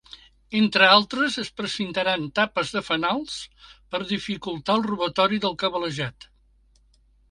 Entre 0.59 0.87
altres 0.93 1.37
es 1.43 1.51
precintaran 1.61 2.25
tapes 2.41 2.73
de 2.79 2.83
fanals 2.89 3.37
per 3.93 4.03
dificultar 4.17 4.79
el 4.81 4.87
robatori 4.91 5.45
del 5.49 5.59
cablejat. 5.67 6.33